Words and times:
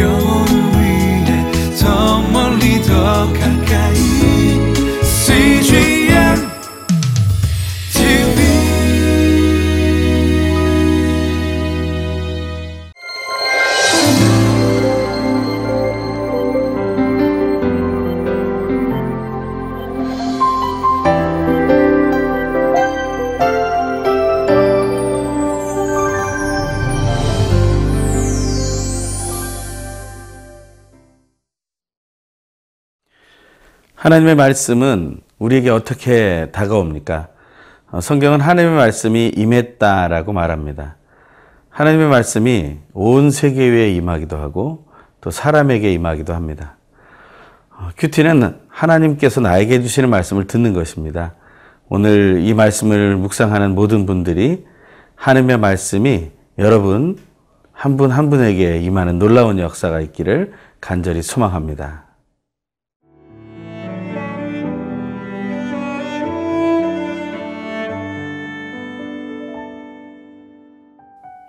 영 0.00 0.31
하나님의 34.02 34.34
말씀은 34.34 35.20
우리에게 35.38 35.70
어떻게 35.70 36.48
다가옵니까? 36.50 37.28
어, 37.92 38.00
성경은 38.00 38.40
하나님의 38.40 38.76
말씀이 38.76 39.28
임했다라고 39.28 40.32
말합니다. 40.32 40.96
하나님의 41.70 42.08
말씀이 42.08 42.78
온 42.94 43.30
세계 43.30 43.68
위에 43.68 43.92
임하기도 43.92 44.36
하고 44.36 44.88
또 45.20 45.30
사람에게 45.30 45.92
임하기도 45.92 46.34
합니다. 46.34 46.74
어, 47.70 47.90
큐티는 47.96 48.62
하나님께서 48.66 49.40
나에게 49.40 49.80
주시는 49.82 50.10
말씀을 50.10 50.48
듣는 50.48 50.72
것입니다. 50.72 51.34
오늘 51.88 52.40
이 52.40 52.54
말씀을 52.54 53.14
묵상하는 53.14 53.76
모든 53.76 54.04
분들이 54.04 54.66
하나님의 55.14 55.58
말씀이 55.58 56.32
여러분 56.58 57.18
한 57.70 57.96
분한 57.96 58.30
분에게 58.30 58.80
임하는 58.80 59.20
놀라운 59.20 59.60
역사가 59.60 60.00
있기를 60.00 60.54
간절히 60.80 61.22
소망합니다. 61.22 62.11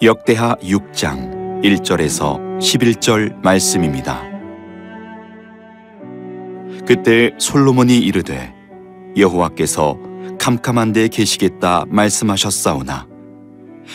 역대하 0.03 0.53
6장 0.55 1.61
1절에서 1.63 2.59
11절 2.59 3.41
말씀입니다. 3.41 4.21
그때 6.85 7.31
솔로몬이 7.37 7.99
이르되 7.99 8.53
여호와께서 9.15 9.97
캄캄한 10.39 10.91
데 10.91 11.07
계시겠다 11.07 11.85
말씀하셨사오나 11.87 13.07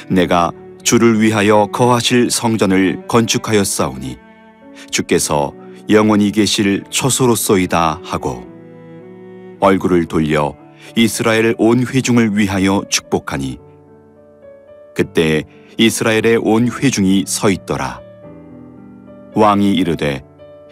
내가 0.09 0.51
주를 0.83 1.20
위하여 1.20 1.67
거하실 1.67 2.31
성전을 2.31 3.06
건축하였사오니 3.06 4.17
주께서 4.91 5.53
영원히 5.91 6.33
계실 6.33 6.84
처소로소이다 6.89 8.01
하고 8.03 8.47
얼굴을 9.61 10.06
돌려 10.06 10.56
이스라엘 10.97 11.55
온 11.59 11.86
회중을 11.86 12.34
위하여 12.34 12.83
축복하니 12.89 13.59
그때 14.95 15.45
이스라엘의 15.81 16.41
온 16.43 16.69
회중이 16.69 17.23
서 17.29 17.51
있더라. 17.51 18.01
왕이 19.34 19.75
이르되 19.75 20.25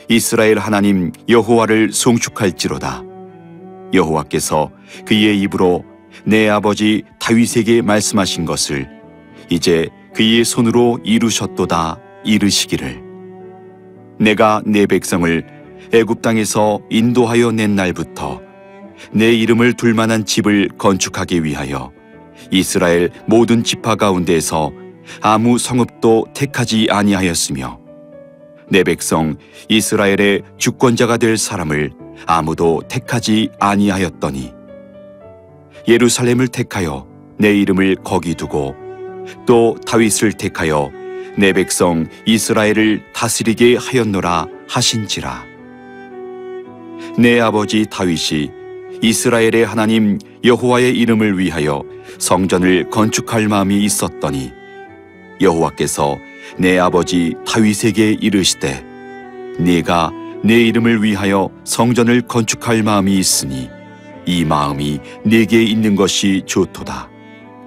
이스라엘 0.09 0.59
하나님 0.59 1.13
여호와를 1.29 1.93
송축할지로다. 1.93 3.05
여호와께서 3.95 4.73
그의 5.05 5.41
입으로 5.43 5.85
내 6.25 6.49
아버지 6.49 7.05
다윗에게 7.21 7.83
말씀하신 7.83 8.47
것을 8.47 8.89
이제 9.49 9.89
그의 10.13 10.45
손으로 10.45 10.99
이루셨도다 11.05 12.01
이르시기를 12.25 13.01
내가 14.19 14.61
내 14.67 14.87
백성을 14.87 15.47
애굽 15.93 16.21
땅에서 16.21 16.81
인도하여 16.91 17.53
낸 17.53 17.77
날부터 17.77 18.41
내 19.13 19.33
이름을 19.33 19.75
둘 19.75 19.95
만한 19.95 20.25
집을 20.25 20.71
건축하기 20.77 21.45
위하여 21.45 21.93
이스라엘 22.51 23.11
모든 23.27 23.63
지파 23.63 23.95
가운데에서 23.95 24.73
아무 25.21 25.59
성읍도 25.59 26.27
택하지 26.35 26.89
아니하였으며 26.91 27.81
내 28.69 28.83
백성 28.83 29.37
이스라엘의 29.69 30.43
주권자가 30.59 31.17
될 31.19 31.37
사람을 31.37 31.93
아무도 32.27 32.83
택하지 32.89 33.51
아니하였더니 33.61 34.53
예루살렘을 35.89 36.49
택하여 36.49 37.07
내 37.39 37.55
이름을 37.57 37.97
거기 38.03 38.35
두고 38.35 38.75
또 39.47 39.77
다윗을 39.87 40.33
택하여 40.33 40.91
내 41.39 41.53
백성 41.53 42.07
이스라엘을 42.25 43.03
다스리게 43.13 43.77
하였노라 43.77 44.47
하신지라. 44.69 45.45
내 47.19 47.41
아버지 47.41 47.87
다윗이 47.91 48.51
이스라엘의 49.03 49.67
하나님 49.67 50.19
여호와의 50.43 50.97
이름을 50.97 51.39
위하여 51.39 51.83
성전을 52.19 52.91
건축할 52.91 53.49
마음이 53.49 53.85
있었더니 53.85 54.53
여호와께서 55.41 56.19
내 56.59 56.79
아버지 56.79 57.35
다윗에게 57.47 58.17
이르시되 58.21 58.85
네가 59.59 60.11
내 60.45 60.61
이름을 60.63 61.03
위하여 61.03 61.51
성전을 61.65 62.23
건축할 62.23 62.83
마음이 62.83 63.17
있으니 63.19 63.71
이 64.27 64.45
마음이 64.45 65.01
네게 65.25 65.63
있는 65.63 65.97
것이 65.97 66.43
좋도다. 66.47 67.09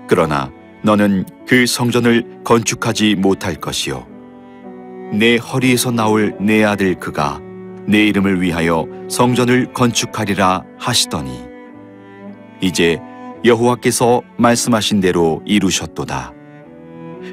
그러나 0.08 0.52
너는 0.84 1.26
그 1.48 1.66
성전을 1.66 2.42
건축하지 2.44 3.16
못할 3.16 3.56
것이요 3.56 4.08
내 5.14 5.38
허리에서 5.38 5.92
나올 5.92 6.36
내 6.40 6.64
아들 6.64 6.96
그가 6.96 7.42
내 7.88 8.06
이름을 8.08 8.42
위하여 8.42 8.86
성전을 9.10 9.74
건축하리라 9.74 10.64
하시더니 10.78 11.44
이제 12.62 13.00
여호와께서 13.44 14.22
말씀하신 14.38 15.00
대로 15.00 15.42
이루셨도다. 15.46 16.34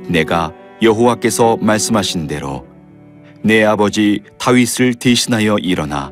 내가 0.09 0.53
여호와께서 0.83 1.57
말씀하신 1.61 2.27
대로 2.27 2.67
내 3.43 3.65
아버지 3.65 4.21
다윗을 4.39 4.95
대신하여 4.95 5.59
일어나 5.59 6.11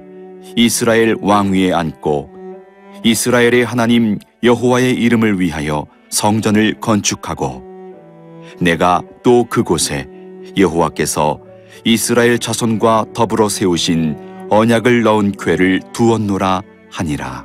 이스라엘 0.57 1.17
왕위에 1.21 1.73
앉고 1.73 2.31
이스라엘의 3.03 3.65
하나님 3.65 4.19
여호와의 4.43 4.95
이름을 4.95 5.41
위하여 5.41 5.87
성전을 6.11 6.81
건축하고 6.81 7.63
내가 8.61 9.03
또 9.23 9.45
그곳에 9.45 10.09
여호와께서 10.57 11.41
이스라엘 11.85 12.39
자손과 12.39 13.07
더불어 13.15 13.49
세우신 13.49 14.47
언약을 14.51 15.03
넣은 15.03 15.33
궤를 15.33 15.81
두었노라 15.93 16.63
하니라. 16.91 17.45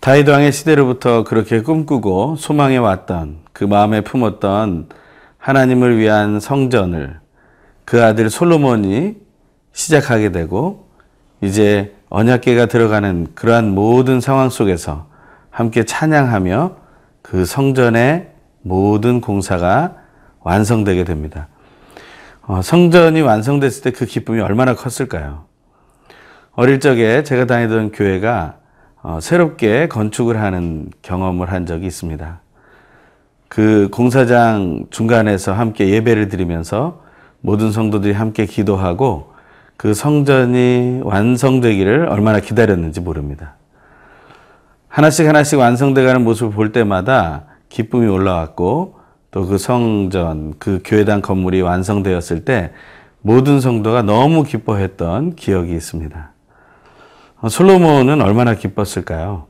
다윗 0.00 0.28
왕의 0.28 0.52
시대로부터 0.52 1.24
그렇게 1.24 1.60
꿈꾸고 1.60 2.36
소망해 2.36 2.78
왔던 2.78 3.40
그 3.58 3.64
마음에 3.64 4.02
품었던 4.02 4.88
하나님을 5.36 5.98
위한 5.98 6.38
성전을 6.38 7.18
그 7.84 8.04
아들 8.04 8.30
솔로몬이 8.30 9.16
시작하게 9.72 10.30
되고 10.30 10.86
이제 11.40 11.92
언약계가 12.08 12.66
들어가는 12.66 13.26
그러한 13.34 13.74
모든 13.74 14.20
상황 14.20 14.48
속에서 14.48 15.08
함께 15.50 15.84
찬양하며 15.84 16.76
그 17.20 17.44
성전의 17.44 18.28
모든 18.62 19.20
공사가 19.20 19.96
완성되게 20.38 21.02
됩니다. 21.02 21.48
어, 22.42 22.62
성전이 22.62 23.22
완성됐을 23.22 23.82
때 23.82 23.90
그 23.90 24.06
기쁨이 24.06 24.40
얼마나 24.40 24.76
컸을까요? 24.76 25.46
어릴 26.52 26.78
적에 26.78 27.24
제가 27.24 27.46
다니던 27.46 27.90
교회가 27.90 28.58
어, 29.02 29.18
새롭게 29.20 29.88
건축을 29.88 30.40
하는 30.40 30.90
경험을 31.02 31.50
한 31.50 31.66
적이 31.66 31.86
있습니다. 31.86 32.40
그 33.48 33.88
공사장 33.90 34.86
중간에서 34.90 35.52
함께 35.52 35.88
예배를 35.88 36.28
드리면서 36.28 37.02
모든 37.40 37.72
성도들이 37.72 38.12
함께 38.12 38.46
기도하고 38.46 39.32
그 39.76 39.94
성전이 39.94 41.00
완성되기를 41.04 42.08
얼마나 42.08 42.40
기다렸는지 42.40 43.00
모릅니다. 43.00 43.54
하나씩 44.88 45.26
하나씩 45.26 45.58
완성돼가는 45.58 46.24
모습을 46.24 46.52
볼 46.52 46.72
때마다 46.72 47.44
기쁨이 47.68 48.08
올라왔고 48.08 48.98
또 49.30 49.46
그 49.46 49.58
성전, 49.58 50.54
그 50.58 50.80
교회당 50.84 51.20
건물이 51.20 51.60
완성되었을 51.60 52.44
때 52.44 52.72
모든 53.20 53.60
성도가 53.60 54.02
너무 54.02 54.42
기뻐했던 54.42 55.36
기억이 55.36 55.72
있습니다. 55.74 56.32
솔로몬은 57.48 58.20
얼마나 58.20 58.54
기뻤을까요? 58.54 59.46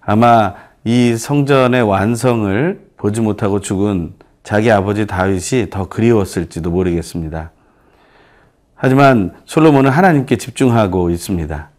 아마 0.00 0.54
이 0.86 1.16
성전의 1.16 1.82
완성을 1.82 2.80
보지 2.96 3.20
못하고 3.20 3.60
죽은 3.60 4.12
자기 4.44 4.70
아버지 4.70 5.04
다윗이 5.04 5.68
더 5.68 5.88
그리웠을지도 5.88 6.70
모르겠습니다. 6.70 7.50
하지만 8.76 9.34
솔로몬은 9.46 9.90
하나님께 9.90 10.36
집중하고 10.36 11.10
있습니다. 11.10 11.70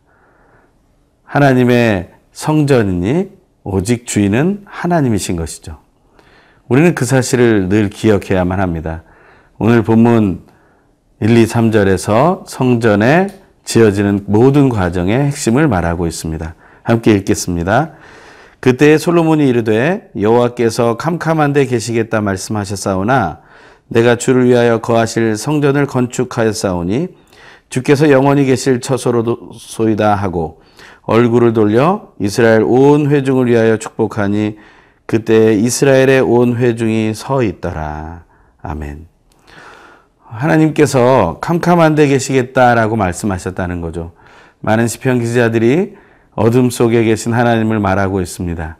하나님의 1.24 2.10
성전이니 2.34 3.30
오직 3.64 4.08
주인은 4.08 4.64
하나님이신 4.66 5.38
것이죠. 5.38 5.78
우리는 6.68 6.94
그 6.94 7.06
사실을 7.06 7.70
늘 7.70 7.90
기억해야만 7.90 8.60
합니다. 8.60 9.04
오늘 9.58 9.84
본문 9.84 10.42
1, 11.22 11.30
2, 11.30 11.46
3절에서 11.46 12.46
성전에 12.46 13.28
지어지는 13.64 14.26
모든 14.28 14.68
과정의 14.68 15.18
핵심을 15.28 15.70
말하고 15.70 16.08
있습니다. 16.08 16.56
함께 16.84 17.14
읽겠습니다. 17.14 17.94
그때 18.60 18.98
솔로몬이 18.98 19.48
이르되 19.48 20.10
여호와께서 20.20 20.98
캄캄한 20.98 21.54
데 21.54 21.66
계시겠다 21.66 22.22
말씀하셨사오나 22.22 23.42
내가 23.88 24.16
주를 24.16 24.46
위하여 24.46 24.80
거하실 24.80 25.38
성전을 25.38 25.86
건축하였사오니 25.86 27.10
주께서 27.70 28.12
영원히 28.12 28.46
계실 28.46 28.82
처소로 28.82 29.52
소이다 29.54 30.16
하고 30.16 30.62
얼굴을 31.04 31.54
돌려 31.54 32.10
이스라엘 32.20 32.64
온 32.64 33.10
회중을 33.10 33.48
위하여 33.48 33.78
축복하니 33.78 34.58
그때 35.06 35.54
이스라엘의 35.54 36.20
온 36.22 36.58
회중이 36.58 37.14
서 37.14 37.42
있더라. 37.44 38.26
아멘. 38.62 39.08
하나님께서 40.26 41.38
캄캄한 41.40 41.96
데 41.96 42.08
계시겠다라고 42.08 42.98
말씀하셨다는 42.98 43.80
거죠. 43.80 44.12
많은 44.60 44.88
시편 44.88 45.20
기자들이 45.20 45.96
어둠 46.38 46.70
속에 46.70 47.04
계신 47.04 47.34
하나님을 47.34 47.80
말하고 47.80 48.22
있습니다. 48.22 48.78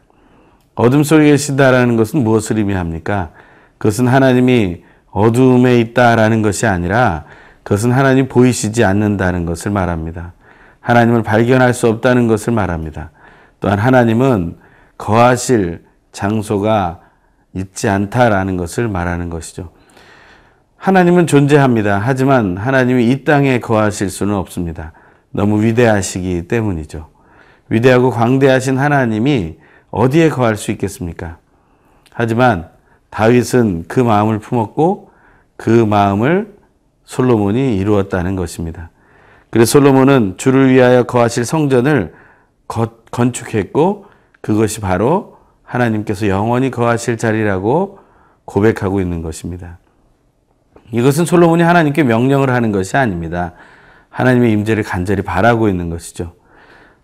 어둠 0.76 1.02
속에 1.02 1.24
계시다라는 1.24 1.96
것은 1.96 2.22
무엇을 2.22 2.56
의미합니까? 2.56 3.30
그것은 3.78 4.06
하나님이 4.06 4.84
어둠에 5.10 5.80
있다라는 5.80 6.40
것이 6.40 6.66
아니라 6.66 7.24
그것은 7.64 7.90
하나님 7.90 8.28
보이시지 8.28 8.84
않는다는 8.84 9.44
것을 9.44 9.72
말합니다. 9.72 10.34
하나님을 10.78 11.24
발견할 11.24 11.74
수 11.74 11.88
없다는 11.88 12.28
것을 12.28 12.52
말합니다. 12.52 13.10
또한 13.58 13.80
하나님은 13.80 14.56
거하실 14.96 15.84
장소가 16.12 17.00
있지 17.54 17.88
않다라는 17.88 18.56
것을 18.56 18.86
말하는 18.86 19.30
것이죠. 19.30 19.70
하나님은 20.76 21.26
존재합니다. 21.26 22.00
하지만 22.04 22.56
하나님이 22.56 23.10
이 23.10 23.24
땅에 23.24 23.58
거하실 23.58 24.10
수는 24.10 24.36
없습니다. 24.36 24.92
너무 25.32 25.60
위대하시기 25.64 26.46
때문이죠. 26.46 27.17
위대하고 27.68 28.10
광대하신 28.10 28.78
하나님이 28.78 29.58
어디에 29.90 30.28
거할 30.28 30.56
수 30.56 30.70
있겠습니까? 30.72 31.38
하지만 32.12 32.68
다윗은 33.10 33.84
그 33.88 34.00
마음을 34.00 34.38
품었고 34.38 35.10
그 35.56 35.70
마음을 35.70 36.56
솔로몬이 37.04 37.76
이루었다는 37.76 38.36
것입니다. 38.36 38.90
그래서 39.50 39.72
솔로몬은 39.72 40.34
주를 40.36 40.70
위하여 40.70 41.04
거하실 41.04 41.44
성전을 41.44 42.12
건축했고 43.10 44.06
그것이 44.40 44.80
바로 44.80 45.38
하나님께서 45.62 46.28
영원히 46.28 46.70
거하실 46.70 47.16
자리라고 47.16 47.98
고백하고 48.44 49.00
있는 49.00 49.22
것입니다. 49.22 49.78
이것은 50.92 51.24
솔로몬이 51.24 51.62
하나님께 51.62 52.02
명령을 52.02 52.50
하는 52.50 52.72
것이 52.72 52.96
아닙니다. 52.96 53.52
하나님의 54.10 54.52
임재를 54.52 54.82
간절히 54.82 55.22
바라고 55.22 55.68
있는 55.68 55.90
것이죠. 55.90 56.34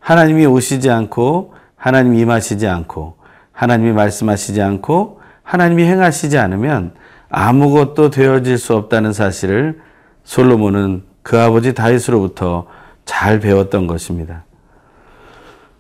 하나님이 0.05 0.45
오시지 0.45 0.91
않고 0.91 1.55
하나님이 1.77 2.21
임하시지 2.21 2.67
않고 2.69 3.17
하나님이 3.53 3.93
말씀하시지 3.93 4.61
않고 4.61 5.21
하나님이 5.43 5.85
행하시지 5.85 6.37
않으면 6.37 6.93
아무것도 7.31 8.11
되어질 8.11 8.59
수 8.59 8.77
없다는 8.77 9.15
사실을 9.15 9.81
솔로몬은 10.25 11.05
그 11.23 11.41
아버지 11.41 11.73
다윗으로부터 11.73 12.67
잘 13.07 13.41
배웠던 13.41 13.87
것입니다. 13.87 14.45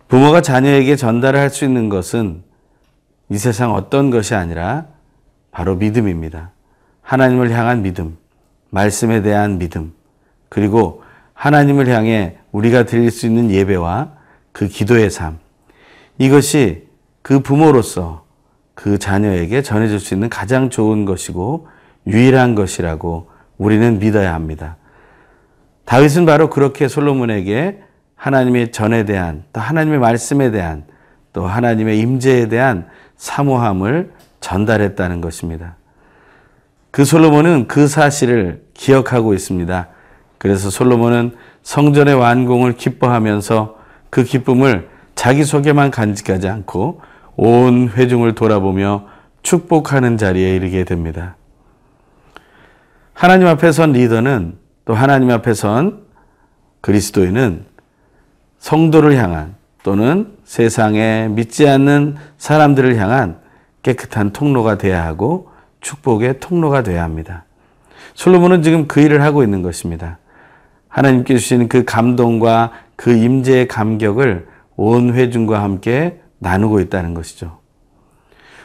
부모가 0.08 0.40
자녀에게 0.40 0.96
전달할 0.96 1.50
수 1.50 1.66
있는 1.66 1.90
것은 1.90 2.42
이 3.28 3.36
세상 3.36 3.74
어떤 3.74 4.08
것이 4.08 4.34
아니라 4.34 4.86
바로 5.50 5.76
믿음입니다. 5.76 6.50
하나님을 7.02 7.50
향한 7.50 7.82
믿음, 7.82 8.16
말씀에 8.70 9.20
대한 9.20 9.58
믿음, 9.58 9.92
그리고 10.48 11.02
하나님을 11.34 11.88
향해 11.88 12.38
우리가 12.52 12.84
드릴 12.84 13.10
수 13.10 13.26
있는 13.26 13.50
예배와 13.50 14.13
그 14.54 14.68
기도의 14.68 15.10
삶. 15.10 15.40
이것이 16.16 16.86
그 17.22 17.40
부모로서 17.40 18.24
그 18.74 18.98
자녀에게 18.98 19.62
전해줄 19.62 19.98
수 19.98 20.14
있는 20.14 20.28
가장 20.28 20.70
좋은 20.70 21.04
것이고 21.04 21.66
유일한 22.06 22.54
것이라고 22.54 23.28
우리는 23.58 23.98
믿어야 23.98 24.32
합니다. 24.32 24.76
다윗은 25.84 26.24
바로 26.24 26.50
그렇게 26.50 26.86
솔로몬에게 26.86 27.82
하나님의 28.14 28.70
전에 28.70 29.04
대한 29.04 29.42
또 29.52 29.60
하나님의 29.60 29.98
말씀에 29.98 30.52
대한 30.52 30.84
또 31.32 31.46
하나님의 31.46 31.98
임재에 31.98 32.48
대한 32.48 32.86
사모함을 33.16 34.12
전달했다는 34.38 35.20
것입니다. 35.20 35.76
그 36.92 37.04
솔로몬은 37.04 37.66
그 37.66 37.88
사실을 37.88 38.62
기억하고 38.72 39.34
있습니다. 39.34 39.88
그래서 40.38 40.70
솔로몬은 40.70 41.34
성전의 41.64 42.14
완공을 42.14 42.76
기뻐하면서 42.76 43.82
그 44.14 44.22
기쁨을 44.22 44.88
자기 45.16 45.42
속에만 45.42 45.90
간직하지 45.90 46.46
않고 46.46 47.00
온 47.34 47.88
회중을 47.88 48.36
돌아보며 48.36 49.06
축복하는 49.42 50.18
자리에 50.18 50.54
이르게 50.54 50.84
됩니다. 50.84 51.34
하나님 53.12 53.48
앞에 53.48 53.72
선 53.72 53.90
리더는 53.90 54.56
또 54.84 54.94
하나님 54.94 55.30
앞에 55.30 55.52
선 55.52 56.04
그리스도인은 56.80 57.64
성도를 58.58 59.16
향한 59.16 59.56
또는 59.82 60.36
세상에 60.44 61.26
믿지 61.26 61.68
않는 61.68 62.14
사람들을 62.38 62.96
향한 62.96 63.40
깨끗한 63.82 64.32
통로가 64.32 64.78
되어야 64.78 65.04
하고 65.04 65.50
축복의 65.80 66.38
통로가 66.38 66.84
되어야 66.84 67.02
합니다. 67.02 67.46
솔로몬은 68.14 68.62
지금 68.62 68.86
그 68.86 69.00
일을 69.00 69.22
하고 69.22 69.42
있는 69.42 69.62
것입니다. 69.62 70.18
하나님께 70.86 71.36
주시는 71.36 71.66
그 71.66 71.84
감동과 71.84 72.70
그 72.96 73.12
임재의 73.12 73.68
감격을 73.68 74.46
온 74.76 75.14
회중과 75.14 75.62
함께 75.62 76.20
나누고 76.38 76.80
있다는 76.80 77.14
것이죠. 77.14 77.58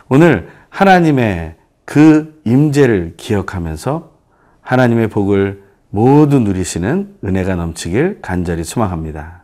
오늘 0.09 0.49
하나님의 0.69 1.55
그 1.85 2.41
임재를 2.45 3.15
기억하면서 3.17 4.11
하나님의 4.61 5.07
복을 5.07 5.63
모두 5.89 6.39
누리시는 6.39 7.17
은혜가 7.23 7.55
넘치길 7.55 8.19
간절히 8.21 8.63
소망합니다. 8.63 9.38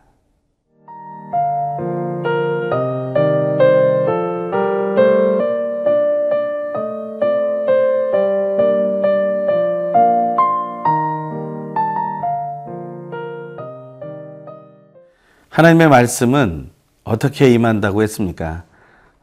하나님의 15.56 15.88
말씀은 15.88 16.68
어떻게 17.02 17.50
임한다고 17.50 18.02
했습니까? 18.02 18.64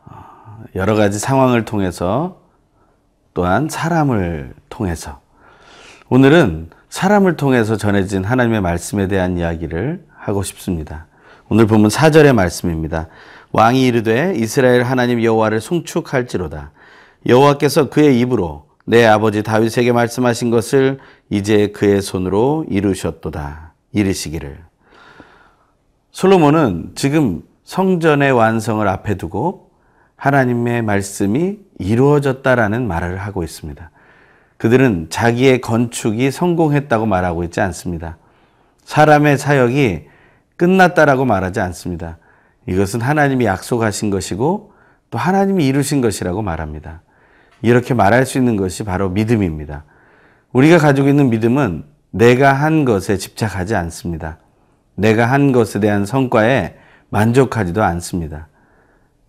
어, 0.03 0.63
여러 0.73 0.95
가지 0.95 1.19
상황을 1.19 1.63
통해서 1.63 2.41
또한 3.35 3.69
사람을 3.69 4.55
통해서 4.67 5.21
오늘은 6.09 6.71
사람을 6.89 7.35
통해서 7.35 7.77
전해진 7.77 8.23
하나님의 8.23 8.61
말씀에 8.61 9.07
대한 9.07 9.37
이야기를 9.37 10.05
하고 10.17 10.41
싶습니다. 10.41 11.05
오늘 11.49 11.67
보면 11.67 11.91
4절의 11.91 12.33
말씀입니다. 12.33 13.09
왕이 13.51 13.85
이르되 13.85 14.33
이스라엘 14.35 14.81
하나님 14.81 15.23
여호와를 15.23 15.61
송축할지로다. 15.61 16.71
여호와께서 17.27 17.91
그의 17.91 18.19
입으로 18.21 18.65
내 18.85 19.05
아버지 19.05 19.43
다윗에게 19.43 19.91
말씀하신 19.91 20.49
것을 20.49 20.97
이제 21.29 21.67
그의 21.67 22.01
손으로 22.01 22.65
이루셨도다. 22.69 23.73
이르시기를. 23.91 24.72
솔로몬은 26.13 26.91
지금 26.93 27.41
성전의 27.63 28.31
완성을 28.33 28.87
앞에 28.87 29.15
두고 29.15 29.71
하나님의 30.15 30.83
말씀이 30.83 31.57
이루어졌다라는 31.79 32.87
말을 32.87 33.17
하고 33.17 33.43
있습니다. 33.43 33.89
그들은 34.57 35.07
자기의 35.09 35.59
건축이 35.59 36.29
성공했다고 36.29 37.07
말하고 37.07 37.43
있지 37.45 37.61
않습니다. 37.61 38.17
사람의 38.85 39.39
사역이 39.39 40.03
끝났다라고 40.55 41.25
말하지 41.25 41.59
않습니다. 41.61 42.19
이것은 42.67 43.01
하나님이 43.01 43.45
약속하신 43.45 44.11
것이고 44.11 44.71
또 45.09 45.17
하나님이 45.17 45.65
이루신 45.65 46.01
것이라고 46.01 46.43
말합니다. 46.43 47.01
이렇게 47.63 47.95
말할 47.95 48.27
수 48.27 48.37
있는 48.37 48.55
것이 48.55 48.83
바로 48.83 49.09
믿음입니다. 49.09 49.83
우리가 50.51 50.77
가지고 50.77 51.09
있는 51.09 51.31
믿음은 51.31 51.85
내가 52.11 52.53
한 52.53 52.85
것에 52.85 53.17
집착하지 53.17 53.73
않습니다. 53.75 54.37
내가 54.95 55.25
한 55.25 55.51
것에 55.51 55.79
대한 55.79 56.05
성과에 56.05 56.75
만족하지도 57.09 57.83
않습니다. 57.83 58.47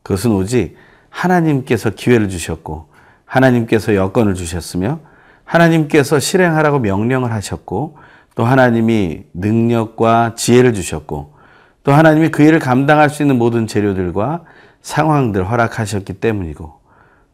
그것은 0.02 0.32
오직 0.32 0.76
하나님께서 1.10 1.90
기회를 1.90 2.28
주셨고, 2.28 2.88
하나님께서 3.24 3.94
여건을 3.94 4.34
주셨으며, 4.34 5.00
하나님께서 5.44 6.18
실행하라고 6.18 6.78
명령을 6.80 7.32
하셨고, 7.32 7.98
또 8.34 8.44
하나님이 8.44 9.24
능력과 9.32 10.34
지혜를 10.36 10.74
주셨고, 10.74 11.34
또 11.82 11.92
하나님이 11.92 12.30
그 12.30 12.42
일을 12.42 12.58
감당할 12.58 13.10
수 13.10 13.22
있는 13.22 13.38
모든 13.38 13.66
재료들과 13.66 14.44
상황들 14.82 15.50
허락하셨기 15.50 16.14
때문이고, 16.14 16.80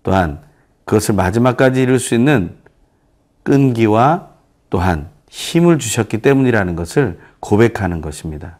또한 0.02 0.40
그것을 0.84 1.14
마지막까지 1.14 1.82
이룰 1.82 1.98
수 1.98 2.14
있는 2.14 2.56
끈기와 3.42 4.28
또한 4.70 5.09
힘을 5.30 5.78
주셨기 5.78 6.18
때문이라는 6.18 6.76
것을 6.76 7.18
고백하는 7.38 8.02
것입니다. 8.02 8.58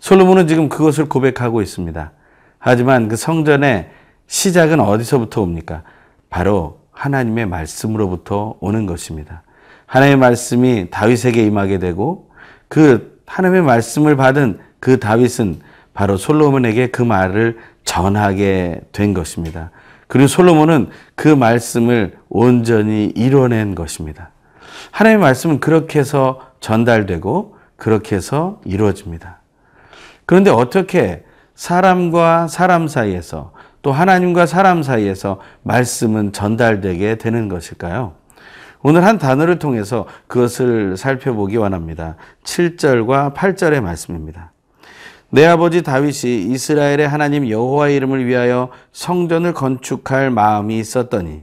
솔로몬은 0.00 0.48
지금 0.48 0.68
그것을 0.68 1.08
고백하고 1.08 1.62
있습니다. 1.62 2.10
하지만 2.58 3.08
그 3.08 3.16
성전의 3.16 3.90
시작은 4.26 4.80
어디서부터 4.80 5.42
옵니까? 5.42 5.82
바로 6.30 6.80
하나님의 6.90 7.46
말씀으로부터 7.46 8.56
오는 8.60 8.86
것입니다. 8.86 9.42
하나님의 9.84 10.18
말씀이 10.18 10.88
다윗에게 10.90 11.44
임하게 11.44 11.78
되고 11.78 12.30
그 12.68 13.20
하나님의 13.26 13.62
말씀을 13.62 14.16
받은 14.16 14.58
그 14.80 14.98
다윗은 14.98 15.60
바로 15.94 16.16
솔로몬에게 16.16 16.88
그 16.88 17.02
말을 17.02 17.58
전하게 17.84 18.80
된 18.92 19.14
것입니다. 19.14 19.70
그리고 20.08 20.28
솔로몬은 20.28 20.90
그 21.14 21.28
말씀을 21.28 22.16
온전히 22.28 23.12
이뤄낸 23.14 23.74
것입니다. 23.74 24.30
하나님의 24.90 25.22
말씀은 25.22 25.60
그렇게 25.60 25.98
해서 25.98 26.40
전달되고 26.60 27.56
그렇게 27.76 28.16
해서 28.16 28.60
이루어집니다. 28.64 29.40
그런데 30.24 30.50
어떻게 30.50 31.24
사람과 31.54 32.48
사람 32.48 32.88
사이에서 32.88 33.52
또 33.82 33.92
하나님과 33.92 34.46
사람 34.46 34.82
사이에서 34.82 35.40
말씀은 35.62 36.32
전달되게 36.32 37.16
되는 37.16 37.48
것일까요? 37.48 38.14
오늘 38.82 39.04
한 39.04 39.18
단어를 39.18 39.58
통해서 39.58 40.06
그것을 40.26 40.96
살펴보기 40.96 41.56
원합니다. 41.56 42.16
7절과 42.44 43.34
8절의 43.34 43.80
말씀입니다. 43.80 44.52
내 45.30 45.44
아버지 45.44 45.82
다윗이 45.82 46.52
이스라엘의 46.52 47.08
하나님 47.08 47.48
여호와 47.48 47.88
이름을 47.88 48.26
위하여 48.26 48.70
성전을 48.92 49.54
건축할 49.54 50.30
마음이 50.30 50.78
있었더니 50.78 51.42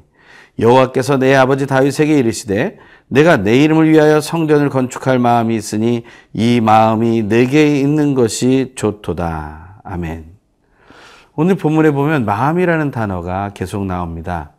여호와께서 0.60 1.18
내 1.18 1.36
아버지 1.36 1.68
다윗에게 1.68 2.18
이르시되 2.18 2.78
내가 3.08 3.38
내 3.38 3.64
이름을 3.64 3.90
위하여 3.90 4.22
성전을 4.22 4.70
건축할 4.70 5.20
마음이 5.20 5.56
있으니 5.56 6.04
이 6.34 6.62
마음이 6.62 7.24
내게 7.24 7.80
있는 7.80 8.14
것이 8.16 8.74
좋도다. 8.76 9.82
아멘. 9.84 10.26
오늘 11.36 11.56
본문에 11.56 11.92
보면 11.92 12.26
마음이라는 12.26 12.92
단어가 12.92 13.52
계속 13.54 13.86
나옵니다. 13.86 14.52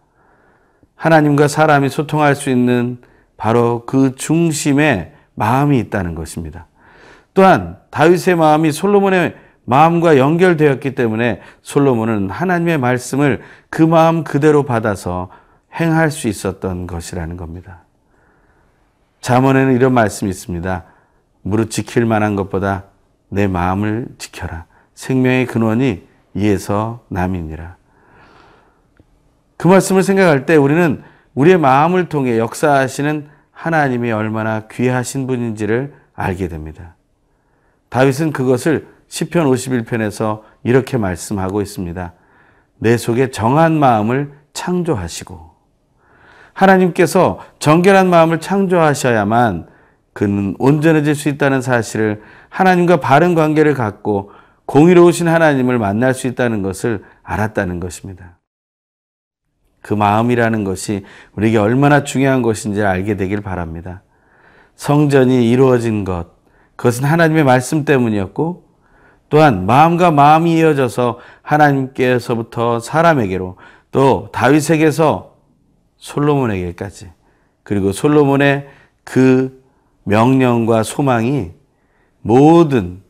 하나님과 0.97 1.49
사람이 1.49 1.89
소통할 1.89 2.35
수 2.35 2.51
있는 2.51 2.99
바로 3.37 3.85
그 3.87 4.15
중심에 4.15 5.13
마음이 5.35 5.79
있다는 5.79 6.15
것입니다. 6.15 6.67
또한 7.33 7.79
다윗의 7.91 8.37
마음이 8.37 8.73
솔로몬의 8.73 9.35
마음과 9.65 10.19
연결되었기 10.19 10.95
때문에 10.95 11.41
솔로몬은 11.63 12.31
하나님의 12.31 12.79
말씀을 12.79 13.43
그 13.71 13.83
마음 13.83 14.23
그대로 14.23 14.63
받아서 14.65 15.31
행할 15.75 16.11
수 16.11 16.29
있었던 16.29 16.87
것이라는 16.87 17.37
겁니다. 17.37 17.84
잠언에는 19.25 19.75
이런 19.75 19.95
말씀이 19.95 20.31
있습니다. 20.31 20.85
무릇 21.41 21.71
지킬 21.71 22.05
만한 22.05 22.37
것보다 22.37 22.85
내 23.31 23.47
마음을 23.47 24.07
지켜라. 24.19 24.67
생명의 24.93 25.47
근원이 25.47 26.07
이에서 26.35 27.03
남이니라. 27.09 27.77
그 29.57 29.67
말씀을 29.67 30.03
생각할 30.03 30.45
때 30.45 30.57
우리는 30.57 31.03
우리의 31.35 31.57
마음을 31.57 32.11
통해 32.11 32.39
역사하시는 32.39 33.31
하나님이 33.51 34.13
얼마나 34.13 34.67
귀하신 34.71 35.27
분인지를 35.27 35.95
알게 36.13 36.49
됩니다. 36.49 36.95
다윗은 37.89 38.31
그것을 38.31 38.89
시편 39.09 39.47
51편에서 39.47 40.43
이렇게 40.65 40.99
말씀하고 40.99 41.63
있습니다. 41.63 42.13
내 42.77 42.99
속에 42.99 43.31
정한 43.31 43.73
마음을 43.73 44.35
창조하시고 44.53 45.54
하나님께서 46.55 47.41
정결한 47.59 48.09
마음을 48.09 48.41
창조하셔야만 48.41 49.67
그는 50.13 50.55
온전해질 50.59 51.15
수 51.15 51.29
있다는 51.29 51.61
사실을 51.61 52.23
하나님과 52.49 53.01
바른 53.01 53.35
관계를 53.35 53.75
갖고 53.75 54.31
공의로우신 54.67 55.29
하나님을 55.29 55.79
만날 55.79 56.15
수 56.15 56.27
있다는 56.27 56.63
것을 56.63 57.03
알았다는 57.23 57.81
것입니다. 57.81 58.39
그 59.83 59.93
마음이라는 59.93 60.65
것이 60.65 61.05
우리에게 61.35 61.59
얼마나 61.59 62.05
중요한 62.05 62.41
것인지 62.41 62.83
알게 62.83 63.17
되길 63.17 63.43
바랍니다. 63.43 64.03
성전이 64.77 65.51
이루어진 65.51 66.05
것, 66.05 66.29
그것은 66.77 67.05
하나님의 67.05 67.45
말씀 67.45 67.85
때문이었고, 67.85 68.65
또한 69.29 69.67
마음과 69.67 70.11
마음이 70.13 70.55
이어져서 70.59 71.19
하나님께서부터 71.43 72.81
사람에게로 72.81 73.57
또 73.91 74.29
다윗에게서 74.33 75.34
솔로몬에게까지 76.05 77.11
그리고 77.63 77.93
솔로몬의 77.93 78.69
그 79.05 79.63
명령과 80.05 80.83
소망이 80.83 81.53
모든 82.21 83.01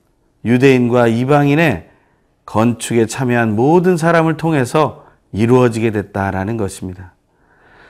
유대인과 0.44 1.08
이방인의 1.08 1.90
건축에 2.46 3.06
참여한 3.06 3.56
모든 3.56 3.96
사람을 3.96 4.36
통해서 4.36 5.06
이루어지게 5.32 5.90
됐다라는 5.90 6.56
것입니다. 6.56 7.14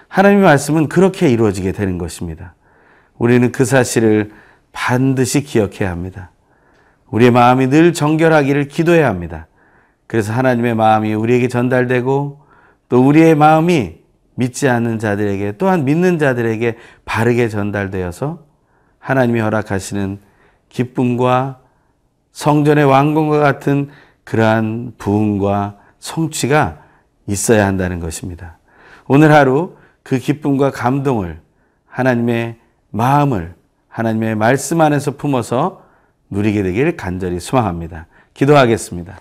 하나님의 0.08 0.44
말씀은 0.44 0.88
그렇게 0.88 1.28
이루어지게 1.28 1.72
되는 1.72 1.98
것입니다. 1.98 2.54
우리는 3.18 3.52
그 3.52 3.66
사실을 3.66 4.32
반드시 4.72 5.42
기억해야 5.42 5.90
합니다. 5.90 6.30
우리의 7.10 7.30
마음이 7.30 7.68
늘 7.68 7.92
정결하기를 7.92 8.68
기도해야 8.68 9.08
합니다. 9.08 9.48
그래서 10.06 10.32
하나님의 10.32 10.74
마음이 10.74 11.12
우리에게 11.12 11.48
전달되고 11.48 12.42
또 12.88 13.06
우리의 13.06 13.34
마음이 13.34 14.03
믿지 14.34 14.68
않는 14.68 14.98
자들에게 14.98 15.52
또한 15.58 15.84
믿는 15.84 16.18
자들에게 16.18 16.76
바르게 17.04 17.48
전달되어서 17.48 18.44
하나님이 18.98 19.40
허락하시는 19.40 20.18
기쁨과 20.68 21.60
성전의 22.32 22.84
왕궁과 22.84 23.38
같은 23.38 23.90
그러한 24.24 24.94
부흥과 24.98 25.78
성취가 25.98 26.78
있어야 27.26 27.66
한다는 27.66 28.00
것입니다. 28.00 28.58
오늘 29.06 29.32
하루 29.32 29.76
그 30.02 30.18
기쁨과 30.18 30.70
감동을 30.70 31.40
하나님의 31.86 32.56
마음을 32.90 33.54
하나님의 33.88 34.34
말씀 34.34 34.80
안에서 34.80 35.12
품어서 35.12 35.84
누리게 36.30 36.62
되길 36.62 36.96
간절히 36.96 37.38
소망합니다. 37.38 38.06
기도하겠습니다. 38.34 39.20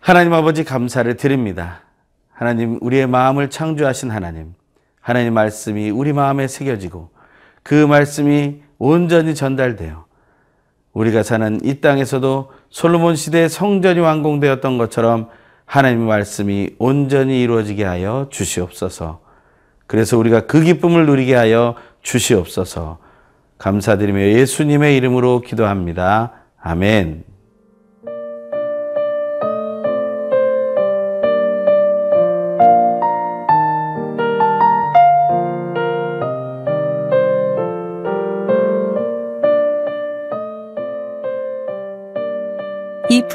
하나님 0.00 0.32
아버지 0.32 0.64
감사를 0.64 1.14
드립니다. 1.16 1.81
하나님 2.42 2.76
우리의 2.80 3.06
마음을 3.06 3.50
창조하신 3.50 4.10
하나님, 4.10 4.54
하나님 5.00 5.32
말씀이 5.32 5.90
우리 5.90 6.12
마음에 6.12 6.48
새겨지고 6.48 7.10
그 7.62 7.86
말씀이 7.86 8.62
온전히 8.80 9.36
전달되어 9.36 10.04
우리가 10.92 11.22
사는 11.22 11.60
이 11.62 11.80
땅에서도 11.80 12.50
솔로몬 12.68 13.14
시대의 13.14 13.48
성전이 13.48 14.00
완공되었던 14.00 14.76
것처럼 14.76 15.28
하나님의 15.66 16.08
말씀이 16.08 16.70
온전히 16.80 17.42
이루어지게 17.42 17.84
하여 17.84 18.26
주시옵소서. 18.28 19.20
그래서 19.86 20.18
우리가 20.18 20.46
그 20.48 20.62
기쁨을 20.62 21.06
누리게 21.06 21.36
하여 21.36 21.76
주시옵소서. 22.02 22.98
감사드리며 23.58 24.20
예수님의 24.20 24.96
이름으로 24.96 25.42
기도합니다. 25.42 26.32
아멘. 26.60 27.22